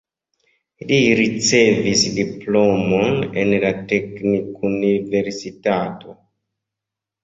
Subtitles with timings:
[0.91, 6.21] Li ricevis diplomon en la teknikuniversitato.